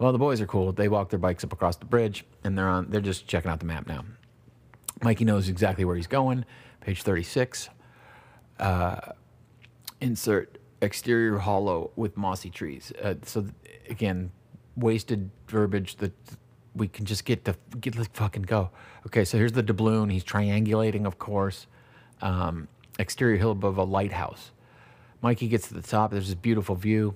[0.00, 0.72] Well, the boys are cool.
[0.72, 2.90] They walk their bikes up across the bridge, and they're on.
[2.90, 4.04] They're just checking out the map now.
[5.00, 6.44] Mikey knows exactly where he's going.
[6.80, 7.68] Page thirty-six.
[8.58, 9.12] Uh,
[10.00, 12.92] insert exterior hollow with mossy trees.
[13.00, 13.46] Uh, so
[13.88, 14.31] again,
[14.77, 16.12] wasted verbiage that
[16.75, 18.70] we can just get to get let's fucking go.
[19.07, 20.11] Okay, so here's the doubloon.
[20.11, 21.66] He's triangulating, of course.
[22.20, 22.68] Um,
[22.99, 24.53] exterior hill above a lighthouse.
[25.22, 26.11] Mikey gets to the top.
[26.11, 27.14] There's this beautiful view.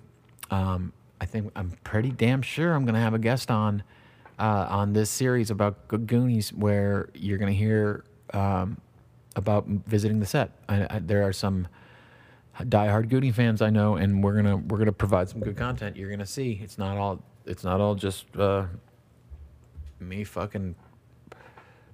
[0.50, 3.82] Um, I think I'm pretty damn sure I'm gonna have a guest on
[4.38, 8.80] uh, on this series about Goonies, where you're gonna hear um,
[9.36, 10.52] about visiting the set.
[10.68, 11.68] I, I, there are some
[12.64, 15.96] diehard Goonie fans I know, and we're gonna we're gonna provide some good content.
[15.96, 18.66] You're gonna see it's not all it's not all just uh,
[19.98, 20.74] me fucking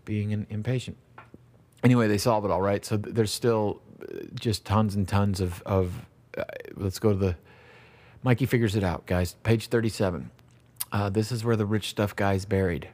[0.05, 0.97] being in, impatient.
[1.83, 2.85] Anyway, they solve it all right.
[2.85, 6.07] So th- there's still uh, just tons and tons of of.
[6.37, 7.37] Uh, let's go to the.
[8.23, 9.35] Mikey figures it out, guys.
[9.43, 10.31] Page thirty-seven.
[10.91, 12.89] Uh, this is where the rich stuff guy's buried.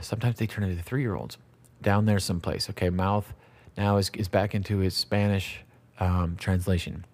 [0.00, 1.36] Sometimes they turn into three-year-olds.
[1.82, 2.70] Down there someplace.
[2.70, 3.34] Okay, mouth
[3.76, 5.63] now is is back into his Spanish
[6.00, 7.04] um, translation.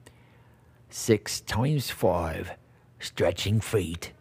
[0.89, 2.53] Six times five,
[2.99, 4.13] stretching feet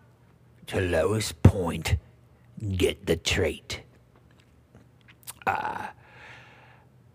[0.68, 1.96] to lowest point,
[2.76, 3.82] get the treat.
[5.48, 5.94] Ah.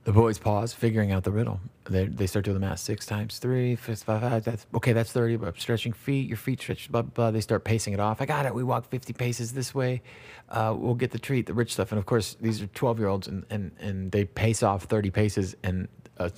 [0.04, 1.60] The boys pause, figuring out the riddle.
[1.88, 2.80] They, they start doing the math.
[2.80, 4.92] Six times three, five, five, five, that's okay.
[4.92, 5.36] That's thirty.
[5.36, 6.92] But stretching feet, your feet stretch.
[6.92, 7.30] Blah, blah blah.
[7.30, 8.20] They start pacing it off.
[8.20, 8.54] I got it.
[8.54, 10.02] We walk fifty paces this way.
[10.50, 11.90] Uh, we'll get the treat, the rich stuff.
[11.90, 15.10] And of course, these are twelve year olds, and, and and they pace off thirty
[15.10, 16.28] paces, and uh,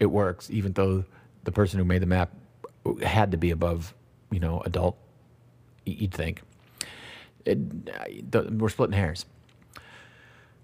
[0.00, 0.50] it works.
[0.50, 1.04] Even though
[1.44, 2.30] the person who made the map
[3.02, 3.94] had to be above,
[4.30, 4.96] you know, adult.
[5.84, 6.42] You'd think.
[7.44, 9.24] It, the- we're splitting hairs.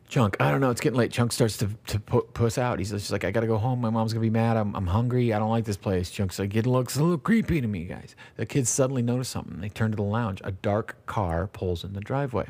[0.08, 0.68] Chunk, I don't know.
[0.70, 1.10] It's getting late.
[1.10, 2.78] Chunk starts to, to pu- puss out.
[2.78, 3.80] He's just like, I got to go home.
[3.80, 4.58] My mom's to be mad.
[4.58, 5.32] I'm, I'm hungry.
[5.32, 6.10] I don't like this place.
[6.10, 8.14] Chunk's like, it looks a little creepy to me, guys.
[8.36, 9.60] The kids suddenly notice something.
[9.62, 10.42] They turn to the lounge.
[10.44, 12.48] A dark car pulls in the driveway.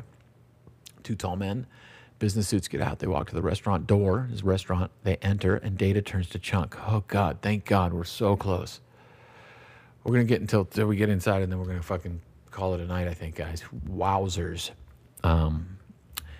[1.03, 1.65] Two tall men
[2.23, 2.99] Business suits get out.
[2.99, 4.91] They walk to the restaurant door, his restaurant.
[5.03, 6.77] They enter, and Data turns to Chunk.
[6.87, 7.39] Oh, God.
[7.41, 7.91] Thank God.
[7.91, 8.79] We're so close.
[10.05, 12.21] We're going to get until, until we get inside, and then we're going to fucking
[12.49, 13.61] call it a night, I think, guys.
[13.89, 14.71] Wowzers.
[15.21, 15.79] Um,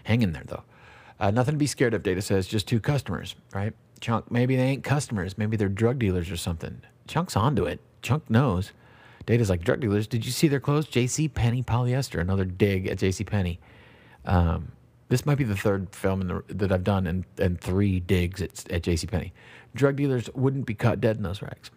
[0.05, 0.63] hang in there, though.
[1.19, 2.47] Uh, nothing to be scared of, Data says.
[2.47, 3.73] Just two customers, right?
[3.99, 5.37] Chunk, maybe they ain't customers.
[5.37, 6.81] Maybe they're drug dealers or something.
[7.07, 7.81] Chunk's onto it.
[8.01, 8.71] Chunk knows.
[9.25, 10.87] Data's like, drug dealers, did you see their clothes?
[10.87, 11.27] J.C.
[11.27, 12.21] Penney polyester.
[12.21, 13.25] Another dig at J.C.
[13.25, 13.59] Penney.
[14.23, 14.71] Um,
[15.13, 18.67] this might be the third film the, that I've done and, and three digs at,
[18.71, 19.05] at J.C.
[19.05, 19.31] Penney.
[19.75, 21.69] Drug dealers wouldn't be caught dead in those racks.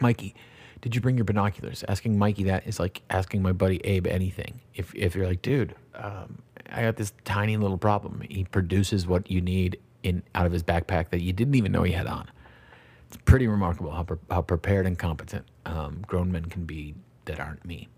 [0.00, 0.32] Mikey,
[0.80, 1.82] did you bring your binoculars?
[1.88, 4.60] Asking Mikey that is like asking my buddy Abe anything.
[4.76, 6.38] If, if you're like, dude, um,
[6.70, 8.22] I got this tiny little problem.
[8.30, 11.82] He produces what you need in out of his backpack that you didn't even know
[11.82, 12.30] he had on.
[13.08, 17.40] It's pretty remarkable how, pre- how prepared and competent um, grown men can be that
[17.40, 17.88] aren't me.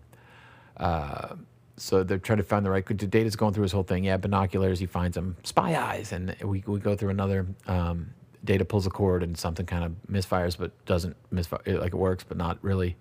[0.75, 1.35] Uh,
[1.79, 2.85] so they're trying to find the right.
[2.85, 3.07] Data.
[3.07, 4.03] Data's going through his whole thing.
[4.03, 4.79] Yeah, binoculars.
[4.79, 5.37] He finds them.
[5.43, 7.47] Spy eyes, and we we go through another.
[7.67, 8.11] Um,
[8.43, 11.61] Data pulls a cord, and something kind of misfires, but doesn't misfire.
[11.65, 12.95] Like it works, but not really.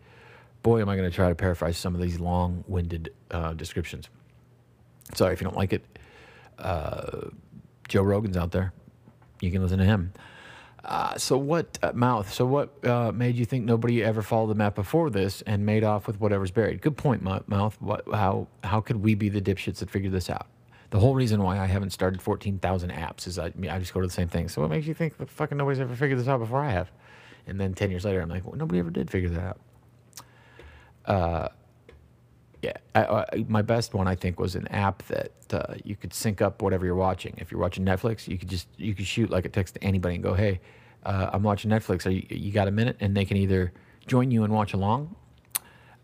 [0.62, 4.08] Boy, am I going to try to paraphrase some of these long-winded uh, descriptions.
[5.14, 5.84] Sorry if you don't like it.
[6.58, 7.28] Uh,
[7.88, 8.72] Joe Rogan's out there.
[9.40, 10.12] You can listen to him.
[10.84, 12.32] Uh, so what uh, mouth?
[12.32, 15.84] So what uh, made you think nobody ever followed the map before this and made
[15.84, 16.80] off with whatever's buried?
[16.80, 17.76] Good point, mouth.
[17.80, 18.04] What?
[18.12, 18.46] How?
[18.64, 20.46] How could we be the dipshits that figured this out?
[20.90, 24.00] The whole reason why I haven't started fourteen thousand apps is I, I just go
[24.00, 24.48] to the same thing.
[24.48, 26.90] So what makes you think that fucking nobody's ever figured this out before I have?
[27.46, 29.56] And then ten years later, I'm like, well, nobody ever did figure that
[31.06, 31.52] out.
[32.64, 35.96] Uh, yeah, I, I, my best one I think was an app that uh, you
[35.96, 37.34] could sync up whatever you're watching.
[37.38, 40.16] If you're watching Netflix, you could just you could shoot like a text to anybody
[40.16, 40.60] and go, "Hey,
[41.04, 42.06] uh, I'm watching Netflix.
[42.06, 43.72] Are you, you got a minute?" And they can either
[44.06, 45.14] join you and watch along,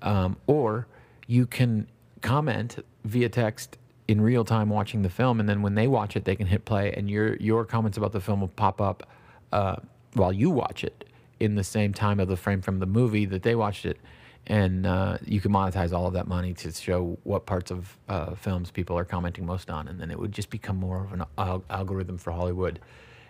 [0.02, 0.86] um, or
[1.26, 1.88] you can
[2.20, 6.24] comment via text in real time watching the film, and then when they watch it,
[6.24, 9.08] they can hit play, and your your comments about the film will pop up
[9.52, 9.76] uh,
[10.14, 11.04] while you watch it
[11.40, 13.98] in the same time of the frame from the movie that they watched it
[14.46, 18.34] and uh, you can monetize all of that money to show what parts of uh,
[18.34, 21.24] films people are commenting most on, and then it would just become more of an
[21.38, 22.78] al- algorithm for Hollywood,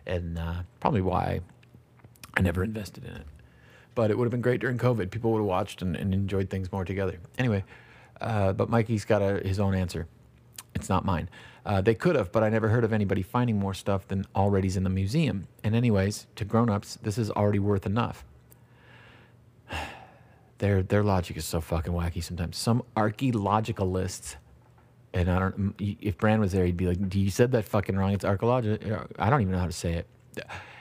[0.07, 1.41] and uh, probably why
[2.35, 3.27] I never invested in it.
[3.95, 5.11] But it would have been great during COVID.
[5.11, 7.19] People would have watched and, and enjoyed things more together.
[7.39, 7.63] Anyway,
[8.21, 10.09] uh, but Mikey's got a, his own answer.
[10.75, 11.29] It's not mine.
[11.65, 14.77] Uh, they could have, but I never heard of anybody finding more stuff than already's
[14.77, 15.47] in the museum.
[15.63, 18.25] And anyways, to grown-ups, this is already worth enough
[20.59, 22.57] their their logic is so fucking wacky sometimes.
[22.57, 24.37] Some archaeologicalists,
[25.13, 25.75] and I don't.
[25.79, 28.13] If Brand was there, he'd be like, "You said that fucking wrong.
[28.13, 29.07] It's archaeological.
[29.19, 30.07] I don't even know how to say it."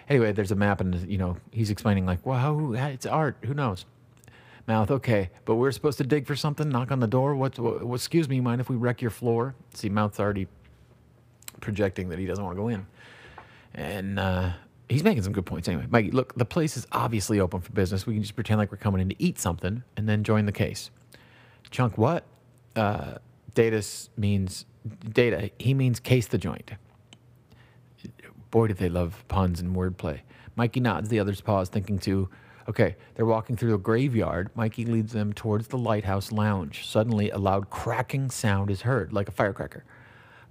[0.09, 3.37] Anyway, there's a map, and you know he's explaining like, "Well, how, it's art.
[3.45, 3.85] Who knows?"
[4.65, 6.69] Mouth, okay, but we're supposed to dig for something.
[6.69, 7.35] Knock on the door.
[7.35, 7.59] What?
[7.59, 9.55] what, what excuse me, mind if we wreck your floor?
[9.73, 10.47] See, Mouth's already
[11.59, 12.85] projecting that he doesn't want to go in,
[13.73, 14.51] and uh,
[14.89, 15.85] he's making some good points anyway.
[15.89, 18.05] Mikey, look, the place is obviously open for business.
[18.05, 20.51] We can just pretend like we're coming in to eat something and then join the
[20.51, 20.91] case.
[21.71, 22.25] Chunk, what?
[22.75, 23.15] Uh,
[23.53, 24.65] Datus means
[25.11, 25.51] data.
[25.59, 26.71] He means case the joint.
[28.51, 30.21] Boy, do they love puns and wordplay.
[30.55, 31.09] Mikey nods.
[31.09, 32.29] The others pause, thinking too.
[32.69, 34.49] Okay, they're walking through a graveyard.
[34.55, 36.87] Mikey leads them towards the lighthouse lounge.
[36.87, 39.83] Suddenly, a loud cracking sound is heard, like a firecracker,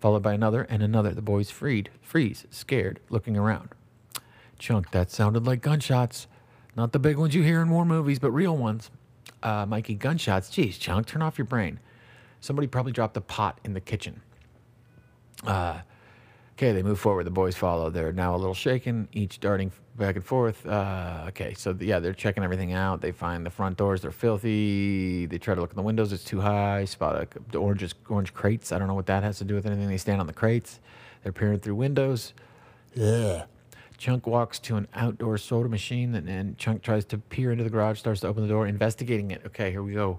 [0.01, 1.15] followed by another and another.
[1.15, 3.71] The boys freed, freeze, scared, looking around.
[4.63, 6.29] Chunk, that sounded like gunshots.
[6.77, 8.93] Not the big ones you hear in war movies, but real ones.
[9.43, 10.51] Uh, Mikey, gunshots.
[10.51, 11.81] Geez, Chunk, turn off your brain.
[12.41, 14.23] Somebody probably dropped a pot in the kitchen.
[15.45, 15.81] Uh,
[16.57, 17.25] okay, they move forward.
[17.25, 17.91] The boys follow.
[17.91, 20.65] They're now a little shaken, each darting back and forth.
[20.65, 23.01] Uh, okay, so yeah, they're checking everything out.
[23.01, 24.01] They find the front doors.
[24.01, 25.27] They're filthy.
[25.27, 26.13] They try to look in the windows.
[26.13, 26.85] It's too high.
[26.85, 28.71] Spot the orange, orange crates.
[28.71, 29.89] I don't know what that has to do with anything.
[29.89, 30.79] They stand on the crates.
[31.25, 32.33] They're peering through windows.
[32.95, 33.47] Yeah.
[34.03, 37.71] Chunk walks to an outdoor soda machine, and, and Chunk tries to peer into the
[37.71, 39.43] garage, starts to open the door, investigating it.
[39.47, 40.19] Okay, here we go.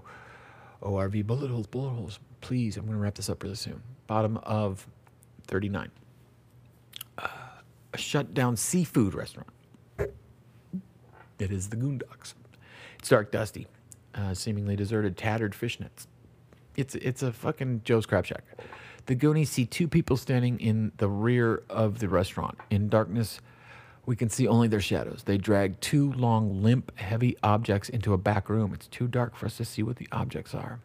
[0.80, 2.18] ORV bullet holes, bullet holes.
[2.40, 3.82] Please, I'm going to wrap this up really soon.
[4.06, 4.86] Bottom of
[5.48, 5.90] 39.
[7.18, 7.28] Uh,
[7.92, 9.50] a shut down seafood restaurant.
[9.98, 12.32] It is the Goondocks.
[12.98, 13.66] It's dark, dusty,
[14.14, 16.06] uh, seemingly deserted, tattered fish nets.
[16.74, 18.44] It's, it's a fucking Joe's Crab Shack.
[19.04, 22.56] The Goonies see two people standing in the rear of the restaurant.
[22.70, 23.42] In darkness,
[24.06, 25.22] we can see only their shadows.
[25.24, 28.72] They drag two long, limp, heavy objects into a back room.
[28.74, 30.80] It's too dark for us to see what the objects are.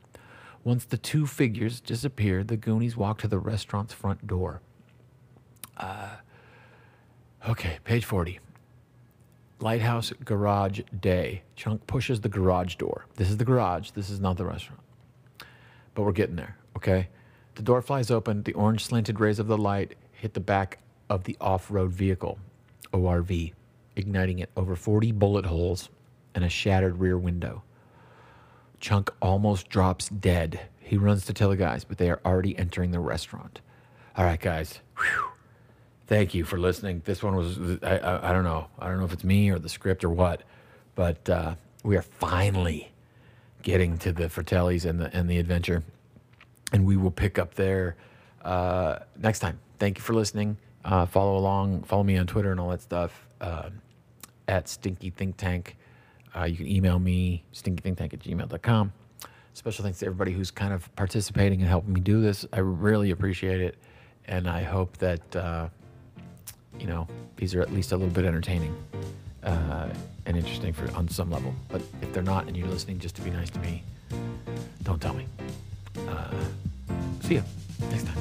[0.63, 4.61] Once the two figures disappear, the Goonies walk to the restaurant's front door.
[5.77, 6.15] Uh,
[7.47, 8.39] okay, page 40.
[9.61, 11.43] Lighthouse Garage Day.
[11.55, 13.05] Chunk pushes the garage door.
[13.15, 13.91] This is the garage.
[13.91, 14.81] This is not the restaurant.
[15.93, 17.09] But we're getting there, okay?
[17.55, 18.43] The door flies open.
[18.43, 22.39] The orange slanted rays of the light hit the back of the off road vehicle,
[22.93, 23.53] ORV,
[23.95, 25.89] igniting it over 40 bullet holes
[26.35, 27.63] and a shattered rear window.
[28.79, 30.59] Chunk almost drops dead.
[30.79, 33.61] He runs to tell the guys, but they are already entering the restaurant.
[34.15, 34.79] All right, guys.
[34.97, 35.25] Whew.
[36.07, 37.03] Thank you for listening.
[37.05, 38.67] This one was, I, I, I, don't know.
[38.79, 40.41] I don't know if it's me or the script or what,
[40.95, 42.91] but uh, we are finally
[43.61, 45.83] getting to the Fratellis and the, and the adventure.
[46.73, 47.95] And we will pick up there
[48.43, 49.59] uh, next time.
[49.77, 50.57] Thank you for listening.
[50.89, 53.69] Uh, follow along, follow me on Twitter and all that stuff uh,
[54.47, 55.77] at Stinky Think Tank.
[56.35, 58.91] Uh, you can email me, stinkythinktank at gmail.com.
[59.53, 62.43] Special thanks to everybody who's kind of participating and helping me do this.
[62.51, 63.77] I really appreciate it.
[64.25, 65.69] And I hope that, uh,
[66.79, 68.75] you know, these are at least a little bit entertaining
[69.43, 69.89] uh,
[70.25, 71.53] and interesting for on some level.
[71.67, 73.83] But if they're not and you're listening just to be nice to me,
[74.83, 75.27] don't tell me.
[76.07, 76.33] Uh,
[77.21, 77.43] see you
[77.91, 78.17] next time.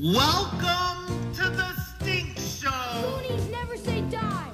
[0.00, 3.18] Welcome to the Stink Show.
[3.18, 4.50] Goonies never say die.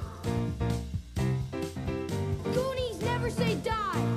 [2.51, 4.07] Goonies never say die.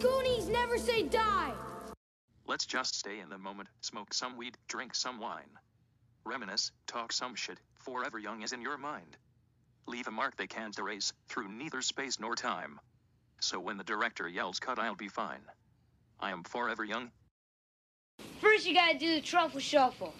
[0.00, 1.52] Goonies never say die.
[2.48, 5.56] Let's just stay in the moment, smoke some weed, drink some wine.
[6.24, 9.16] Reminisce, talk some shit, forever young is in your mind.
[9.86, 12.80] Leave a mark they can't erase, through neither space nor time.
[13.40, 15.42] So when the director yells cut, I'll be fine.
[16.18, 17.12] I am forever young.
[18.40, 20.14] First, you gotta do the truffle shuffle.